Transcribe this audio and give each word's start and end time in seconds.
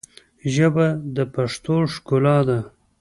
ژبه 0.53 0.85
د 1.15 1.17
پښتو 1.33 1.75
ښکلا 1.93 2.37
ده 2.47 2.59